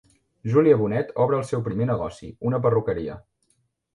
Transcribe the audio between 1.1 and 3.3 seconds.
obre el seu primer negoci, una perruqueria.